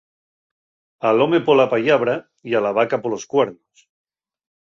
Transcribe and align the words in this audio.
Al 1.09 1.21
home 1.25 1.39
pola 1.49 1.67
pallabra 1.73 2.15
y 2.53 2.57
a 2.61 2.63
la 2.69 2.73
vaca 2.79 3.01
polos 3.05 3.27
cuernos. 3.35 3.87